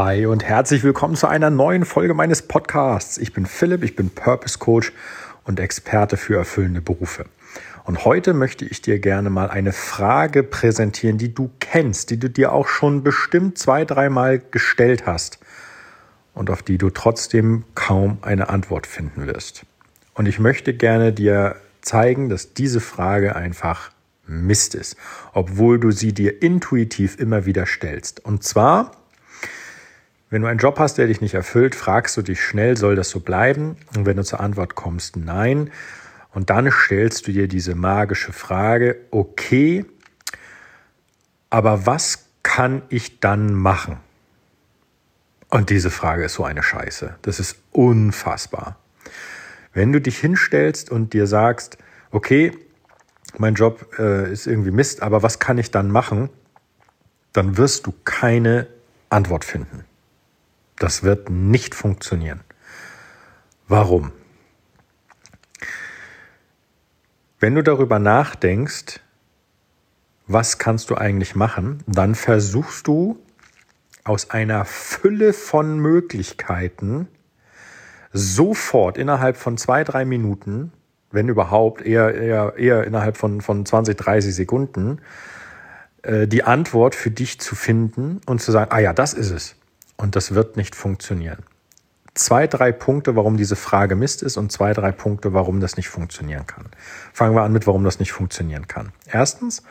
Hi 0.00 0.26
und 0.26 0.44
herzlich 0.44 0.84
willkommen 0.84 1.16
zu 1.16 1.26
einer 1.26 1.50
neuen 1.50 1.84
Folge 1.84 2.14
meines 2.14 2.42
Podcasts. 2.42 3.18
Ich 3.18 3.32
bin 3.32 3.46
Philipp, 3.46 3.82
ich 3.82 3.96
bin 3.96 4.10
Purpose 4.10 4.56
Coach 4.56 4.92
und 5.42 5.58
Experte 5.58 6.16
für 6.16 6.36
erfüllende 6.36 6.80
Berufe. 6.80 7.24
Und 7.84 8.04
heute 8.04 8.32
möchte 8.32 8.64
ich 8.64 8.80
dir 8.80 9.00
gerne 9.00 9.28
mal 9.28 9.50
eine 9.50 9.72
Frage 9.72 10.44
präsentieren, 10.44 11.18
die 11.18 11.34
du 11.34 11.50
kennst, 11.58 12.10
die 12.10 12.16
du 12.16 12.30
dir 12.30 12.52
auch 12.52 12.68
schon 12.68 13.02
bestimmt 13.02 13.58
zwei, 13.58 13.84
dreimal 13.84 14.38
gestellt 14.38 15.04
hast 15.04 15.40
und 16.32 16.48
auf 16.48 16.62
die 16.62 16.78
du 16.78 16.90
trotzdem 16.90 17.64
kaum 17.74 18.18
eine 18.22 18.50
Antwort 18.50 18.86
finden 18.86 19.26
wirst. 19.26 19.66
Und 20.14 20.28
ich 20.28 20.38
möchte 20.38 20.74
gerne 20.74 21.12
dir 21.12 21.56
zeigen, 21.80 22.28
dass 22.28 22.54
diese 22.54 22.78
Frage 22.78 23.34
einfach 23.34 23.90
Mist 24.28 24.76
ist, 24.76 24.96
obwohl 25.32 25.80
du 25.80 25.90
sie 25.90 26.12
dir 26.12 26.40
intuitiv 26.40 27.18
immer 27.18 27.46
wieder 27.46 27.66
stellst. 27.66 28.24
Und 28.24 28.44
zwar, 28.44 28.92
wenn 30.30 30.42
du 30.42 30.48
einen 30.48 30.58
Job 30.58 30.78
hast, 30.78 30.98
der 30.98 31.06
dich 31.06 31.20
nicht 31.20 31.34
erfüllt, 31.34 31.74
fragst 31.74 32.16
du 32.16 32.22
dich 32.22 32.42
schnell, 32.42 32.76
soll 32.76 32.96
das 32.96 33.10
so 33.10 33.20
bleiben? 33.20 33.76
Und 33.96 34.04
wenn 34.06 34.16
du 34.16 34.24
zur 34.24 34.40
Antwort 34.40 34.74
kommst, 34.74 35.16
nein, 35.16 35.70
und 36.32 36.50
dann 36.50 36.70
stellst 36.70 37.26
du 37.26 37.32
dir 37.32 37.48
diese 37.48 37.74
magische 37.74 38.32
Frage, 38.32 38.96
okay, 39.10 39.84
aber 41.50 41.86
was 41.86 42.26
kann 42.42 42.82
ich 42.90 43.20
dann 43.20 43.54
machen? 43.54 43.98
Und 45.48 45.70
diese 45.70 45.90
Frage 45.90 46.24
ist 46.24 46.34
so 46.34 46.44
eine 46.44 46.62
Scheiße. 46.62 47.16
Das 47.22 47.40
ist 47.40 47.56
unfassbar. 47.72 48.78
Wenn 49.72 49.92
du 49.92 50.00
dich 50.00 50.18
hinstellst 50.18 50.90
und 50.90 51.14
dir 51.14 51.26
sagst, 51.26 51.78
okay, 52.10 52.52
mein 53.38 53.54
Job 53.54 53.86
äh, 53.98 54.30
ist 54.30 54.46
irgendwie 54.46 54.70
Mist, 54.70 55.02
aber 55.02 55.22
was 55.22 55.38
kann 55.38 55.56
ich 55.56 55.70
dann 55.70 55.90
machen? 55.90 56.28
Dann 57.32 57.56
wirst 57.56 57.86
du 57.86 57.94
keine 58.04 58.66
Antwort 59.08 59.44
finden. 59.44 59.84
Das 60.78 61.02
wird 61.02 61.30
nicht 61.30 61.74
funktionieren. 61.74 62.40
Warum? 63.66 64.12
Wenn 67.40 67.54
du 67.54 67.62
darüber 67.62 67.98
nachdenkst, 67.98 69.00
was 70.26 70.58
kannst 70.58 70.90
du 70.90 70.96
eigentlich 70.96 71.34
machen, 71.34 71.82
dann 71.86 72.14
versuchst 72.14 72.86
du 72.86 73.18
aus 74.04 74.30
einer 74.30 74.64
Fülle 74.64 75.32
von 75.32 75.78
Möglichkeiten 75.78 77.08
sofort 78.12 78.98
innerhalb 78.98 79.36
von 79.36 79.56
zwei, 79.58 79.84
drei 79.84 80.04
Minuten 80.04 80.72
wenn 81.10 81.28
überhaupt, 81.28 81.82
eher, 81.82 82.14
eher, 82.14 82.54
eher 82.56 82.84
innerhalb 82.84 83.16
von, 83.16 83.40
von 83.40 83.64
20, 83.64 83.96
30 83.96 84.34
Sekunden, 84.34 85.00
äh, 86.02 86.26
die 86.26 86.44
Antwort 86.44 86.94
für 86.94 87.10
dich 87.10 87.40
zu 87.40 87.54
finden 87.54 88.20
und 88.26 88.42
zu 88.42 88.52
sagen, 88.52 88.70
ah 88.72 88.78
ja, 88.78 88.92
das 88.92 89.14
ist 89.14 89.30
es. 89.30 89.56
Und 89.98 90.16
das 90.16 90.34
wird 90.34 90.56
nicht 90.56 90.74
funktionieren. 90.74 91.44
Zwei, 92.14 92.46
drei 92.46 92.72
Punkte, 92.72 93.14
warum 93.14 93.36
diese 93.36 93.56
Frage 93.56 93.94
Mist 93.94 94.22
ist 94.22 94.36
und 94.36 94.50
zwei, 94.50 94.72
drei 94.72 94.92
Punkte, 94.92 95.34
warum 95.34 95.60
das 95.60 95.76
nicht 95.76 95.88
funktionieren 95.88 96.46
kann. 96.46 96.66
Fangen 97.12 97.34
wir 97.34 97.42
an 97.42 97.52
mit, 97.52 97.66
warum 97.66 97.84
das 97.84 97.98
nicht 97.98 98.12
funktionieren 98.12 98.66
kann. 98.66 98.92
Erstens, 99.06 99.62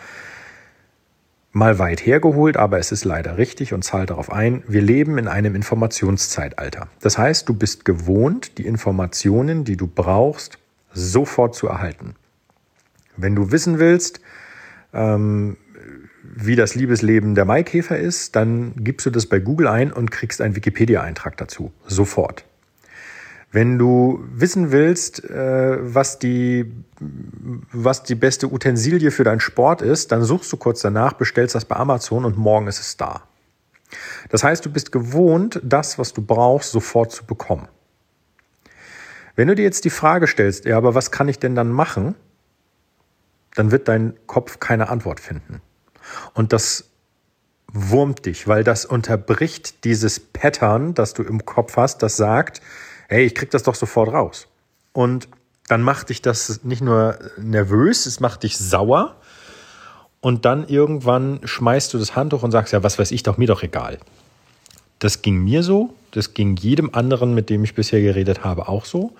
mal 1.51 1.79
weit 1.79 2.05
hergeholt, 2.05 2.55
aber 2.55 2.77
es 2.77 2.91
ist 2.91 3.03
leider 3.03 3.37
richtig 3.37 3.73
und 3.73 3.83
zahlt 3.83 4.11
darauf 4.11 4.31
ein, 4.31 4.63
wir 4.67 4.81
leben 4.81 5.17
in 5.17 5.27
einem 5.27 5.55
Informationszeitalter. 5.55 6.87
Das 7.01 7.17
heißt, 7.17 7.49
du 7.49 7.53
bist 7.53 7.83
gewohnt, 7.83 8.57
die 8.57 8.65
Informationen, 8.65 9.63
die 9.63 9.75
du 9.75 9.87
brauchst, 9.87 10.59
sofort 10.93 11.55
zu 11.55 11.67
erhalten. 11.67 12.15
Wenn 13.15 13.35
du 13.35 13.51
wissen 13.51 13.79
willst, 13.79 14.21
ähm, 14.93 15.57
wie 16.39 16.55
das 16.55 16.75
Liebesleben 16.75 17.33
der 17.33 17.45
Maikäfer 17.45 17.97
ist, 17.97 18.35
dann 18.35 18.73
gibst 18.77 19.05
du 19.05 19.09
das 19.09 19.25
bei 19.25 19.39
Google 19.39 19.67
ein 19.67 19.91
und 19.91 20.11
kriegst 20.11 20.39
einen 20.39 20.55
Wikipedia-Eintrag 20.55 21.35
dazu. 21.37 21.71
Sofort. 21.87 22.45
Wenn 23.51 23.79
du 23.79 24.23
wissen 24.31 24.71
willst, 24.71 25.23
äh, 25.23 25.77
was, 25.79 26.19
die, 26.19 26.71
was 27.71 28.03
die 28.03 28.15
beste 28.15 28.51
Utensilie 28.51 29.09
für 29.09 29.23
deinen 29.23 29.39
Sport 29.39 29.81
ist, 29.81 30.11
dann 30.11 30.21
suchst 30.23 30.51
du 30.51 30.57
kurz 30.57 30.81
danach, 30.81 31.13
bestellst 31.13 31.55
das 31.55 31.65
bei 31.65 31.75
Amazon 31.75 32.23
und 32.23 32.37
morgen 32.37 32.67
ist 32.67 32.79
es 32.79 32.97
da. 32.97 33.23
Das 34.29 34.43
heißt, 34.43 34.65
du 34.65 34.69
bist 34.69 34.91
gewohnt, 34.91 35.59
das, 35.63 35.97
was 35.97 36.13
du 36.13 36.21
brauchst, 36.21 36.71
sofort 36.71 37.11
zu 37.11 37.25
bekommen. 37.25 37.67
Wenn 39.35 39.47
du 39.47 39.55
dir 39.55 39.63
jetzt 39.63 39.85
die 39.85 39.89
Frage 39.89 40.27
stellst, 40.27 40.65
ja, 40.65 40.77
aber 40.77 40.93
was 40.93 41.09
kann 41.09 41.29
ich 41.29 41.39
denn 41.39 41.55
dann 41.55 41.71
machen? 41.71 42.15
Dann 43.55 43.71
wird 43.71 43.87
dein 43.87 44.13
Kopf 44.27 44.59
keine 44.59 44.89
Antwort 44.89 45.19
finden. 45.19 45.61
Und 46.33 46.53
das 46.53 46.85
wurmt 47.71 48.25
dich, 48.25 48.47
weil 48.47 48.63
das 48.63 48.85
unterbricht 48.85 49.83
dieses 49.83 50.19
Pattern, 50.19 50.93
das 50.93 51.13
du 51.13 51.23
im 51.23 51.45
Kopf 51.45 51.77
hast, 51.77 52.01
das 52.01 52.17
sagt, 52.17 52.61
hey, 53.07 53.25
ich 53.25 53.35
krieg 53.35 53.51
das 53.51 53.63
doch 53.63 53.75
sofort 53.75 54.11
raus. 54.13 54.47
Und 54.93 55.27
dann 55.67 55.81
macht 55.81 56.09
dich 56.09 56.21
das 56.21 56.63
nicht 56.63 56.81
nur 56.81 57.19
nervös, 57.37 58.05
es 58.05 58.19
macht 58.19 58.43
dich 58.43 58.57
sauer. 58.57 59.17
Und 60.21 60.45
dann 60.45 60.67
irgendwann 60.67 61.41
schmeißt 61.43 61.93
du 61.93 61.99
das 61.99 62.15
Handtuch 62.15 62.43
und 62.43 62.51
sagst, 62.51 62.73
ja, 62.73 62.83
was 62.83 62.97
weiß 62.97 63.11
ich 63.11 63.23
doch, 63.23 63.37
mir 63.37 63.47
doch 63.47 63.63
egal. 63.63 63.99
Das 64.99 65.21
ging 65.21 65.37
mir 65.43 65.61
so, 65.61 65.93
das 66.11 66.33
ging 66.33 66.55
jedem 66.55 66.95
anderen, 66.95 67.35
mit 67.35 67.49
dem 67.49 67.63
ich 67.63 67.75
bisher 67.75 68.01
geredet 68.01 68.43
habe, 68.43 68.67
auch 68.67 68.85
so. 68.85 69.13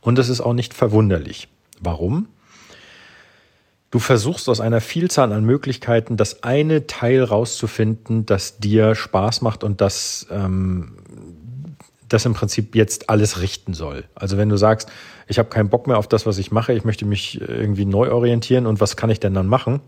Und 0.00 0.16
das 0.16 0.28
ist 0.28 0.40
auch 0.40 0.54
nicht 0.54 0.74
verwunderlich. 0.74 1.48
Warum? 1.80 2.26
Du 3.90 3.98
versuchst 3.98 4.48
aus 4.48 4.60
einer 4.60 4.80
Vielzahl 4.80 5.32
an 5.32 5.44
Möglichkeiten 5.44 6.16
das 6.16 6.44
eine 6.44 6.86
Teil 6.86 7.24
rauszufinden, 7.24 8.24
das 8.24 8.58
dir 8.58 8.94
Spaß 8.94 9.42
macht 9.42 9.64
und 9.64 9.80
das, 9.80 10.28
ähm, 10.30 10.96
das 12.08 12.24
im 12.24 12.34
Prinzip 12.34 12.76
jetzt 12.76 13.10
alles 13.10 13.40
richten 13.40 13.74
soll. 13.74 14.04
Also 14.14 14.36
wenn 14.36 14.48
du 14.48 14.56
sagst, 14.56 14.88
ich 15.26 15.40
habe 15.40 15.48
keinen 15.48 15.70
Bock 15.70 15.88
mehr 15.88 15.98
auf 15.98 16.06
das, 16.06 16.24
was 16.24 16.38
ich 16.38 16.52
mache, 16.52 16.72
ich 16.72 16.84
möchte 16.84 17.04
mich 17.04 17.40
irgendwie 17.40 17.84
neu 17.84 18.12
orientieren 18.12 18.66
und 18.66 18.80
was 18.80 18.96
kann 18.96 19.10
ich 19.10 19.18
denn 19.18 19.34
dann 19.34 19.48
machen? 19.48 19.80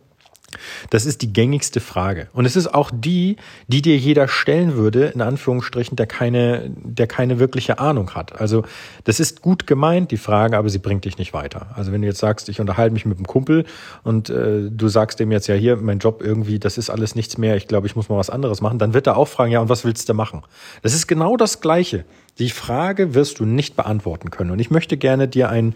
Das 0.91 1.07
ist 1.07 1.23
die 1.23 1.33
gängigste 1.33 1.81
Frage. 1.81 2.29
Und 2.33 2.45
es 2.45 2.57
ist 2.57 2.73
auch 2.73 2.91
die, 2.93 3.37
die 3.69 3.83
dir 3.83 3.97
jeder 3.97 4.29
stellen 4.29 4.75
würde, 4.75 5.07
in 5.07 5.21
Anführungsstrichen, 5.21 5.97
der 5.97 6.07
keine, 6.07 6.71
der 6.77 7.07
keine 7.07 7.39
wirkliche 7.39 7.79
Ahnung 7.79 8.15
hat. 8.15 8.41
Also, 8.41 8.65
das 9.05 9.21
ist 9.21 9.43
gut 9.43 9.67
gemeint, 9.67 10.11
die 10.11 10.17
Frage, 10.17 10.57
aber 10.57 10.69
sie 10.69 10.79
bringt 10.79 11.05
dich 11.05 11.19
nicht 11.19 11.33
weiter. 11.33 11.69
Also, 11.75 11.93
wenn 11.93 12.03
du 12.03 12.09
jetzt 12.09 12.21
sagst, 12.21 12.49
ich 12.49 12.61
unterhalte 12.61 12.93
mich 12.93 13.07
mit 13.07 13.19
einem 13.19 13.27
Kumpel 13.27 13.65
und 14.03 14.31
äh, 14.31 14.71
du 14.71 14.89
sagst 14.89 15.21
dem 15.21 15.33
jetzt 15.33 15.47
ja 15.47 15.55
hier, 15.55 15.77
mein 15.77 15.99
Job 15.99 16.23
irgendwie, 16.23 16.59
das 16.59 16.79
ist 16.79 16.91
alles 16.91 17.15
nichts 17.15 17.39
mehr, 17.39 17.57
ich 17.57 17.69
glaube, 17.69 17.87
ich 17.87 17.97
muss 17.97 18.09
mal 18.09 18.17
was 18.17 18.31
anderes 18.31 18.61
machen, 18.61 18.79
dann 18.79 18.95
wird 18.95 19.07
er 19.07 19.17
auch 19.17 19.29
fragen, 19.29 19.53
ja, 19.53 19.61
und 19.61 19.69
was 19.69 19.85
willst 19.85 20.09
du 20.09 20.15
machen? 20.15 20.43
Das 20.83 20.95
ist 20.95 21.07
genau 21.07 21.37
das 21.37 21.61
Gleiche. 21.61 22.05
Die 22.39 22.51
Frage 22.51 23.15
wirst 23.15 23.41
du 23.41 23.45
nicht 23.45 23.77
beantworten 23.77 24.31
können. 24.31 24.51
Und 24.51 24.59
ich 24.59 24.71
möchte 24.71 24.97
gerne 24.97 25.29
dir 25.29 25.51
ein, 25.51 25.75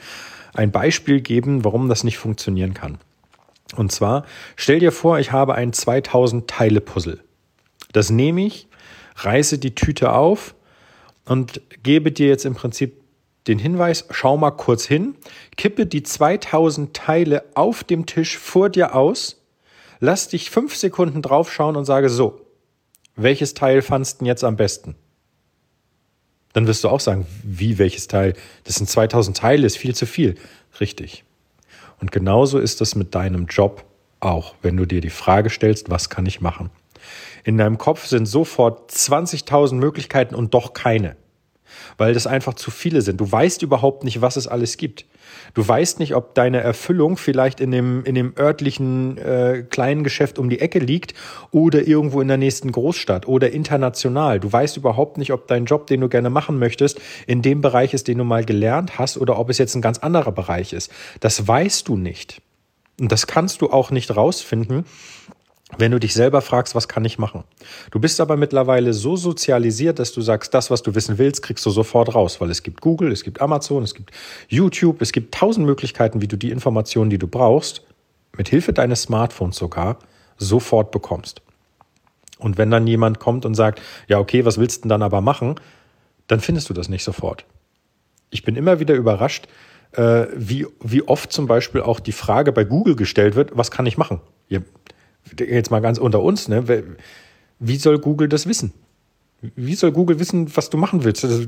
ein 0.55 0.71
Beispiel 0.71 1.21
geben, 1.21 1.65
warum 1.65 1.89
das 1.89 2.05
nicht 2.05 2.19
funktionieren 2.19 2.75
kann. 2.75 2.99
Und 3.75 3.91
zwar, 3.91 4.25
stell 4.55 4.79
dir 4.79 4.93
vor, 4.93 5.19
ich 5.19 5.33
habe 5.33 5.55
ein 5.55 5.73
2000 5.73 6.49
Teile 6.49 6.81
Puzzle. 6.81 7.21
Das 7.93 8.11
nehme 8.11 8.47
ich, 8.47 8.69
reiße 9.17 9.59
die 9.59 9.75
Tüte 9.75 10.13
auf 10.13 10.55
und 11.25 11.61
gebe 11.83 12.13
dir 12.13 12.29
jetzt 12.29 12.45
im 12.45 12.55
Prinzip 12.55 13.03
den 13.49 13.59
Hinweis, 13.59 14.07
schau 14.11 14.37
mal 14.37 14.51
kurz 14.51 14.87
hin, 14.87 15.15
kippe 15.57 15.87
die 15.87 16.03
2000 16.03 16.95
Teile 16.95 17.45
auf 17.55 17.85
dem 17.85 18.07
Tisch 18.07 18.39
vor 18.39 18.69
dir 18.69 18.95
aus, 18.95 19.43
lass 20.01 20.29
dich 20.29 20.51
fünf 20.51 20.77
Sekunden 20.77 21.23
draufschauen 21.23 21.77
und 21.77 21.85
sage 21.85 22.09
so, 22.09 22.41
welches 23.15 23.55
Teil 23.55 23.83
fandst 23.83 24.21
du 24.21 24.27
jetzt 24.27 24.45
am 24.45 24.57
besten? 24.57 24.95
Dann 26.53 26.67
wirst 26.67 26.85
du 26.85 26.89
auch 26.89 27.01
sagen, 27.01 27.27
wie 27.43 27.79
welches 27.79 28.09
Teil? 28.09 28.35
Das 28.65 28.77
sind 28.77 28.89
2000 28.89 29.37
Teile, 29.37 29.67
ist 29.67 29.77
viel 29.77 29.95
zu 29.95 30.07
viel. 30.07 30.37
Richtig. 30.81 31.25
Und 32.01 32.13
genauso 32.13 32.59
ist 32.59 32.81
es 32.81 32.95
mit 32.95 33.15
deinem 33.15 33.47
Job 33.47 33.85
auch, 34.21 34.55
wenn 34.63 34.77
du 34.77 34.87
dir 34.87 35.01
die 35.01 35.11
Frage 35.11 35.51
stellst, 35.51 35.91
was 35.91 36.11
kann 36.11 36.27
ich 36.27 36.41
machen? 36.41 36.71
In 37.45 37.59
deinem 37.59 37.79
Kopf 37.79 38.07
sind 38.07 38.27
sofort 38.27 38.91
20.000 38.91 39.75
Möglichkeiten 39.75 40.35
und 40.35 40.55
doch 40.55 40.73
keine 40.73 41.17
weil 41.99 42.15
das 42.15 42.27
einfach 42.27 42.55
zu 42.55 42.71
viele 42.71 43.03
sind. 43.03 43.21
Du 43.21 43.31
weißt 43.31 43.63
überhaupt 43.63 44.05
nicht, 44.05 44.21
was 44.21 44.37
es 44.37 44.47
alles 44.47 44.77
gibt. 44.77 45.07
Du 45.55 45.67
weißt 45.67 46.01
nicht, 46.01 46.15
ob 46.15 46.35
deine 46.35 46.61
Erfüllung 46.61 47.17
vielleicht 47.17 47.61
in 47.61 47.71
dem, 47.71 48.05
in 48.05 48.15
dem 48.15 48.35
örtlichen 48.39 49.19
äh, 49.19 49.65
kleinen 49.69 50.05
Geschäft 50.05 50.39
um 50.39 50.51
die 50.51 50.61
Ecke 50.61 50.79
liegt 50.79 51.15
oder 51.51 51.87
irgendwo 51.87 52.21
in 52.21 52.29
der 52.29 52.37
nächsten 52.37 52.73
Großstadt 52.73 53.27
oder 53.27 53.51
international. 53.51 54.41
Du 54.41 54.53
weißt 54.53 54.77
überhaupt 54.77 55.19
nicht, 55.19 55.33
ob 55.33 55.47
dein 55.49 55.65
Job, 55.65 55.87
den 55.87 56.01
du 56.01 56.09
gerne 56.09 56.31
machen 56.31 56.59
möchtest, 56.59 57.01
in 57.27 57.43
dem 57.43 57.61
Bereich 57.61 57.95
ist, 57.95 58.09
den 58.09 58.19
du 58.19 58.25
mal 58.25 58.45
gelernt 58.45 58.99
hast 58.99 59.19
oder 59.19 59.39
ob 59.39 59.51
es 59.51 59.59
jetzt 59.59 59.75
ein 59.75 59.83
ganz 59.83 59.99
anderer 59.99 60.33
Bereich 60.33 60.73
ist. 60.73 60.91
Das 61.21 61.47
weißt 61.47 61.89
du 61.89 61.97
nicht. 61.97 62.41
Und 63.01 63.13
das 63.13 63.27
kannst 63.27 63.61
du 63.61 63.71
auch 63.71 63.91
nicht 63.91 64.17
rausfinden, 64.17 64.85
wenn 65.79 65.91
du 65.91 65.99
dich 65.99 66.15
selber 66.15 66.43
fragst, 66.43 66.75
was 66.77 66.87
kann 66.87 67.05
ich 67.05 67.19
machen? 67.19 67.43
Du 67.91 67.99
bist 67.99 68.21
aber 68.21 68.37
mittlerweile 68.37 68.93
so 68.93 69.17
sozialisiert, 69.17 69.99
dass 69.99 70.13
du 70.13 70.21
sagst, 70.21 70.55
das, 70.55 70.71
was 70.71 70.83
du 70.83 70.95
wissen 70.95 71.19
willst, 71.19 71.43
kriegst 71.43 71.67
du 71.67 71.71
sofort 71.71 72.15
raus, 72.15 72.41
weil 72.41 72.51
es 72.51 72.63
gibt 72.63 72.81
Google, 72.81 73.11
es 73.11 73.25
gibt 73.25 73.41
Amazon, 73.41 73.83
es 73.83 73.95
gibt 73.95 74.13
YouTube, 74.49 75.03
es 75.03 75.11
gibt 75.11 75.35
tausend 75.35 75.67
Möglichkeiten, 75.67 76.21
wie 76.21 76.29
du 76.29 76.37
die 76.37 76.51
Informationen, 76.51 77.11
die 77.11 77.19
du 77.19 77.27
brauchst, 77.27 77.83
mit 78.37 78.49
Hilfe 78.49 78.73
deines 78.73 79.03
Smartphones 79.03 79.57
sogar, 79.57 79.99
sofort 80.39 80.93
bekommst. 80.93 81.43
Und 82.39 82.59
wenn 82.59 82.71
dann 82.71 82.87
jemand 82.87 83.19
kommt 83.19 83.45
und 83.45 83.55
sagt, 83.55 83.81
ja, 84.09 84.21
okay, 84.21 84.45
was 84.45 84.59
willst 84.59 84.79
du 84.79 84.83
denn 84.83 84.91
dann 84.91 85.03
aber 85.03 85.21
machen? 85.21 85.57
Dann 86.29 86.41
findest 86.41 86.69
du 86.69 86.75
das 86.75 86.89
nicht 86.89 87.03
sofort. 87.03 87.45
Ich 88.31 88.45
bin 88.45 88.57
immer 88.57 88.79
wieder 88.79 88.95
überrascht, 88.95 89.49
äh, 89.93 90.27
wie, 90.35 90.67
wie 90.81 91.03
oft 91.03 91.33
zum 91.33 91.47
Beispiel 91.47 91.81
auch 91.81 91.99
die 91.99 92.13
Frage 92.13 92.53
bei 92.53 92.65
Google 92.65 92.95
gestellt 92.95 93.35
wird, 93.35 93.57
was 93.57 93.71
kann 93.71 93.87
ich 93.87 93.97
machen? 93.97 94.21
Jetzt 95.39 95.71
mal 95.71 95.81
ganz 95.81 95.99
unter 95.99 96.23
uns, 96.23 96.49
ne? 96.49 96.65
Wie 97.59 97.77
soll 97.77 97.99
Google 97.99 98.29
das 98.29 98.47
wissen? 98.47 98.73
Wie 99.55 99.75
soll 99.75 99.93
Google 99.93 100.19
wissen, 100.19 100.57
was 100.57 100.71
du 100.71 100.79
machen 100.79 101.05
willst? 101.05 101.25
Also, 101.25 101.45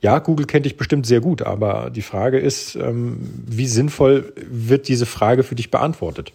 ja, 0.00 0.18
Google 0.18 0.46
kennt 0.46 0.66
dich 0.66 0.76
bestimmt 0.76 1.06
sehr 1.06 1.20
gut, 1.20 1.42
aber 1.42 1.90
die 1.90 2.02
Frage 2.02 2.38
ist, 2.38 2.74
ähm, 2.74 3.18
wie 3.46 3.66
sinnvoll 3.66 4.32
wird 4.36 4.88
diese 4.88 5.06
Frage 5.06 5.44
für 5.44 5.54
dich 5.54 5.70
beantwortet? 5.70 6.32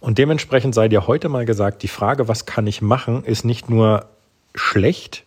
Und 0.00 0.18
dementsprechend 0.18 0.74
sei 0.74 0.88
dir 0.88 1.06
heute 1.06 1.28
mal 1.28 1.44
gesagt, 1.44 1.82
die 1.82 1.88
Frage, 1.88 2.28
was 2.28 2.46
kann 2.46 2.66
ich 2.66 2.82
machen, 2.82 3.24
ist 3.24 3.44
nicht 3.44 3.68
nur 3.68 4.06
schlecht, 4.54 5.24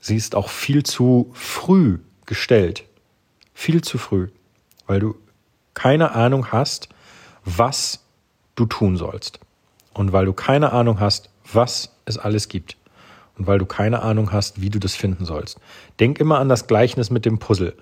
sie 0.00 0.16
ist 0.16 0.34
auch 0.34 0.48
viel 0.48 0.82
zu 0.82 1.30
früh 1.32 1.98
gestellt. 2.26 2.84
Viel 3.54 3.82
zu 3.82 3.96
früh, 3.96 4.28
weil 4.86 5.00
du 5.00 5.14
keine 5.72 6.12
Ahnung 6.12 6.52
hast, 6.52 6.88
was 7.44 8.05
du 8.56 8.66
tun 8.66 8.96
sollst. 8.96 9.38
Und 9.94 10.12
weil 10.12 10.26
du 10.26 10.32
keine 10.32 10.72
Ahnung 10.72 11.00
hast, 11.00 11.30
was 11.52 11.94
es 12.04 12.18
alles 12.18 12.48
gibt. 12.48 12.76
Und 13.38 13.46
weil 13.46 13.58
du 13.58 13.66
keine 13.66 14.02
Ahnung 14.02 14.32
hast, 14.32 14.60
wie 14.60 14.70
du 14.70 14.78
das 14.78 14.94
finden 14.94 15.24
sollst. 15.24 15.60
Denk 16.00 16.18
immer 16.18 16.38
an 16.38 16.48
das 16.48 16.66
Gleichnis 16.66 17.10
mit 17.10 17.24
dem 17.24 17.38
Puzzle. 17.38 17.74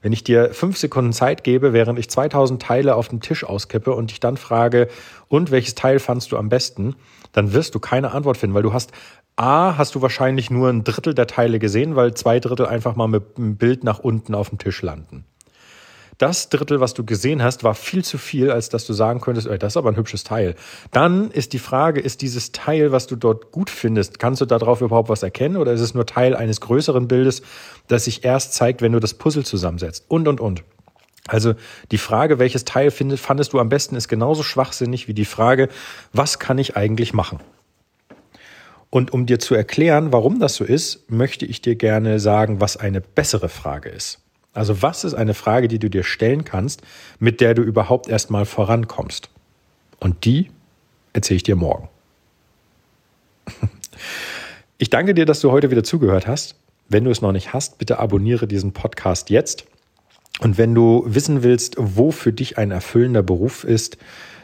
Wenn 0.00 0.12
ich 0.12 0.24
dir 0.24 0.52
fünf 0.52 0.78
Sekunden 0.78 1.12
Zeit 1.12 1.44
gebe, 1.44 1.72
während 1.72 1.98
ich 1.98 2.10
2000 2.10 2.60
Teile 2.60 2.96
auf 2.96 3.08
dem 3.08 3.20
Tisch 3.20 3.44
auskippe 3.44 3.92
und 3.94 4.10
dich 4.10 4.20
dann 4.20 4.36
frage, 4.36 4.88
und 5.28 5.50
welches 5.50 5.76
Teil 5.76 6.00
fandst 6.00 6.32
du 6.32 6.38
am 6.38 6.48
besten, 6.48 6.96
dann 7.32 7.52
wirst 7.52 7.74
du 7.74 7.78
keine 7.78 8.12
Antwort 8.12 8.36
finden, 8.36 8.54
weil 8.54 8.64
du 8.64 8.72
hast 8.72 8.90
A, 9.36 9.76
hast 9.78 9.94
du 9.94 10.02
wahrscheinlich 10.02 10.50
nur 10.50 10.68
ein 10.68 10.84
Drittel 10.84 11.14
der 11.14 11.26
Teile 11.26 11.58
gesehen, 11.58 11.94
weil 11.94 12.14
zwei 12.14 12.40
Drittel 12.40 12.66
einfach 12.66 12.96
mal 12.96 13.06
mit 13.06 13.38
dem 13.38 13.56
Bild 13.56 13.84
nach 13.84 13.98
unten 14.00 14.34
auf 14.34 14.50
dem 14.50 14.58
Tisch 14.58 14.82
landen 14.82 15.24
das 16.18 16.48
Drittel, 16.48 16.80
was 16.80 16.94
du 16.94 17.04
gesehen 17.04 17.42
hast, 17.42 17.64
war 17.64 17.74
viel 17.74 18.04
zu 18.04 18.18
viel, 18.18 18.50
als 18.50 18.68
dass 18.68 18.86
du 18.86 18.92
sagen 18.92 19.20
könntest, 19.20 19.46
ey, 19.46 19.58
das 19.58 19.72
ist 19.72 19.76
aber 19.76 19.90
ein 19.90 19.96
hübsches 19.96 20.24
Teil. 20.24 20.54
Dann 20.90 21.30
ist 21.30 21.52
die 21.52 21.58
Frage, 21.58 22.00
ist 22.00 22.22
dieses 22.22 22.52
Teil, 22.52 22.92
was 22.92 23.06
du 23.06 23.16
dort 23.16 23.50
gut 23.50 23.70
findest, 23.70 24.18
kannst 24.18 24.40
du 24.40 24.46
darauf 24.46 24.80
überhaupt 24.80 25.08
was 25.08 25.22
erkennen 25.22 25.56
oder 25.56 25.72
ist 25.72 25.80
es 25.80 25.94
nur 25.94 26.06
Teil 26.06 26.36
eines 26.36 26.60
größeren 26.60 27.08
Bildes, 27.08 27.42
das 27.88 28.04
sich 28.04 28.24
erst 28.24 28.54
zeigt, 28.54 28.82
wenn 28.82 28.92
du 28.92 29.00
das 29.00 29.14
Puzzle 29.14 29.44
zusammensetzt? 29.44 30.04
Und, 30.08 30.28
und, 30.28 30.40
und. 30.40 30.64
Also 31.28 31.54
die 31.92 31.98
Frage, 31.98 32.38
welches 32.38 32.64
Teil 32.64 32.90
fandest 32.90 33.52
du 33.52 33.60
am 33.60 33.68
besten, 33.68 33.94
ist 33.94 34.08
genauso 34.08 34.42
schwachsinnig 34.42 35.06
wie 35.06 35.14
die 35.14 35.24
Frage, 35.24 35.68
was 36.12 36.38
kann 36.38 36.58
ich 36.58 36.76
eigentlich 36.76 37.14
machen? 37.14 37.38
Und 38.90 39.12
um 39.12 39.24
dir 39.24 39.38
zu 39.38 39.54
erklären, 39.54 40.12
warum 40.12 40.38
das 40.38 40.56
so 40.56 40.64
ist, 40.64 41.10
möchte 41.10 41.46
ich 41.46 41.62
dir 41.62 41.76
gerne 41.76 42.20
sagen, 42.20 42.60
was 42.60 42.76
eine 42.76 43.00
bessere 43.00 43.48
Frage 43.48 43.88
ist. 43.88 44.21
Also 44.54 44.82
was 44.82 45.04
ist 45.04 45.14
eine 45.14 45.34
Frage, 45.34 45.68
die 45.68 45.78
du 45.78 45.88
dir 45.88 46.04
stellen 46.04 46.44
kannst, 46.44 46.82
mit 47.18 47.40
der 47.40 47.54
du 47.54 47.62
überhaupt 47.62 48.08
erstmal 48.08 48.44
vorankommst? 48.44 49.30
Und 49.98 50.24
die 50.24 50.50
erzähle 51.12 51.36
ich 51.36 51.42
dir 51.42 51.56
morgen. 51.56 51.88
Ich 54.78 54.90
danke 54.90 55.14
dir, 55.14 55.26
dass 55.26 55.38
du 55.38 55.52
heute 55.52 55.70
wieder 55.70 55.84
zugehört 55.84 56.26
hast. 56.26 56.56
Wenn 56.88 57.04
du 57.04 57.12
es 57.12 57.22
noch 57.22 57.30
nicht 57.30 57.52
hast, 57.52 57.78
bitte 57.78 58.00
abonniere 58.00 58.48
diesen 58.48 58.72
Podcast 58.72 59.30
jetzt. 59.30 59.64
Und 60.40 60.58
wenn 60.58 60.74
du 60.74 61.04
wissen 61.06 61.44
willst, 61.44 61.76
wo 61.78 62.10
für 62.10 62.32
dich 62.32 62.58
ein 62.58 62.72
erfüllender 62.72 63.22
Beruf 63.22 63.62
ist, 63.62 63.96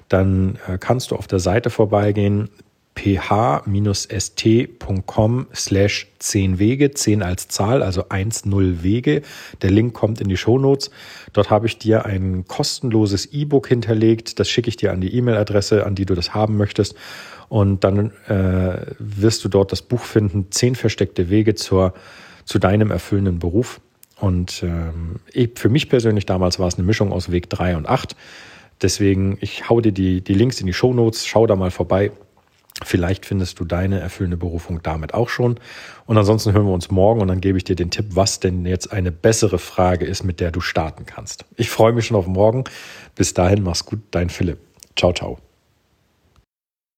dann 0.08 0.56
äh, 0.68 0.78
kannst 0.78 1.10
du 1.10 1.16
auf 1.16 1.26
der 1.26 1.40
Seite 1.40 1.70
vorbeigehen 1.70 2.50
ph-st.com 2.98 4.66
slash 5.54 6.08
10 6.18 6.58
Wege, 6.58 6.90
10 6.90 7.22
als 7.22 7.46
Zahl, 7.46 7.84
also 7.84 8.06
1-0 8.06 8.82
Wege. 8.82 9.22
Der 9.62 9.70
Link 9.70 9.94
kommt 9.94 10.20
in 10.20 10.28
die 10.28 10.36
Shownotes. 10.36 10.90
Dort 11.32 11.48
habe 11.48 11.68
ich 11.68 11.78
dir 11.78 12.06
ein 12.06 12.44
kostenloses 12.48 13.26
E-Book 13.26 13.68
hinterlegt. 13.68 14.40
Das 14.40 14.50
schicke 14.50 14.68
ich 14.68 14.76
dir 14.76 14.90
an 14.90 15.00
die 15.00 15.14
E-Mail-Adresse, 15.14 15.86
an 15.86 15.94
die 15.94 16.06
du 16.06 16.16
das 16.16 16.34
haben 16.34 16.56
möchtest. 16.56 16.96
Und 17.48 17.84
dann 17.84 18.10
äh, 18.26 18.94
wirst 18.98 19.44
du 19.44 19.48
dort 19.48 19.70
das 19.70 19.82
Buch 19.82 20.02
finden, 20.02 20.50
10 20.50 20.74
versteckte 20.74 21.30
Wege 21.30 21.54
zur, 21.54 21.94
zu 22.44 22.58
deinem 22.58 22.90
erfüllenden 22.90 23.38
Beruf. 23.38 23.80
Und 24.16 24.64
ähm, 24.64 25.20
für 25.54 25.68
mich 25.68 25.88
persönlich 25.88 26.26
damals 26.26 26.58
war 26.58 26.66
es 26.66 26.74
eine 26.74 26.84
Mischung 26.84 27.12
aus 27.12 27.30
Weg 27.30 27.48
3 27.48 27.76
und 27.76 27.88
8. 27.88 28.16
Deswegen, 28.82 29.38
ich 29.40 29.68
hau 29.68 29.80
dir 29.80 29.92
die, 29.92 30.20
die 30.20 30.34
Links 30.34 30.60
in 30.60 30.66
die 30.66 30.72
Shownotes, 30.72 31.26
schau 31.26 31.46
da 31.46 31.54
mal 31.54 31.70
vorbei 31.70 32.10
Vielleicht 32.84 33.26
findest 33.26 33.58
du 33.58 33.64
deine 33.64 34.00
erfüllende 34.00 34.36
Berufung 34.36 34.82
damit 34.82 35.14
auch 35.14 35.28
schon. 35.28 35.58
Und 36.06 36.16
ansonsten 36.16 36.52
hören 36.52 36.66
wir 36.66 36.72
uns 36.72 36.90
morgen 36.90 37.20
und 37.20 37.28
dann 37.28 37.40
gebe 37.40 37.58
ich 37.58 37.64
dir 37.64 37.76
den 37.76 37.90
Tipp, 37.90 38.06
was 38.10 38.40
denn 38.40 38.64
jetzt 38.66 38.92
eine 38.92 39.10
bessere 39.10 39.58
Frage 39.58 40.06
ist, 40.06 40.24
mit 40.24 40.40
der 40.40 40.50
du 40.50 40.60
starten 40.60 41.04
kannst. 41.06 41.44
Ich 41.56 41.70
freue 41.70 41.92
mich 41.92 42.06
schon 42.06 42.16
auf 42.16 42.26
morgen. 42.26 42.64
Bis 43.14 43.34
dahin, 43.34 43.62
mach's 43.62 43.84
gut, 43.84 44.00
dein 44.10 44.30
Philipp. 44.30 44.58
Ciao, 44.96 45.12
ciao. 45.12 45.38